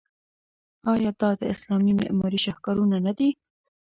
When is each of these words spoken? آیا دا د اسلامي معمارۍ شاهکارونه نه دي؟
آیا 0.93 1.11
دا 1.19 1.29
د 1.39 1.41
اسلامي 1.53 1.93
معمارۍ 1.99 2.39
شاهکارونه 2.45 2.97
نه 3.05 3.11
دي؟ 3.17 3.29